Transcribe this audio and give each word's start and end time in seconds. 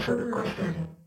Answer 0.00 0.16
the 0.16 0.32
question. 0.32 0.99